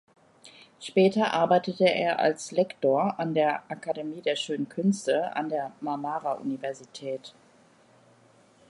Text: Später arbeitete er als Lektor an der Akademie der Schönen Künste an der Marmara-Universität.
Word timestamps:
Später 0.79 1.31
arbeitete 1.31 1.83
er 1.85 2.17
als 2.17 2.51
Lektor 2.51 3.19
an 3.19 3.35
der 3.35 3.61
Akademie 3.69 4.21
der 4.23 4.35
Schönen 4.35 4.67
Künste 4.67 5.35
an 5.35 5.47
der 5.49 5.73
Marmara-Universität. 5.79 7.35